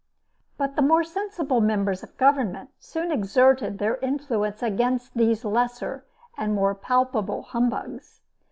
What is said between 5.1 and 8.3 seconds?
these lesser and more palpable humbugs.